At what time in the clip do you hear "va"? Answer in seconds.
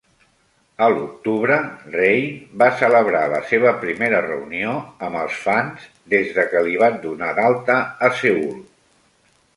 2.61-2.69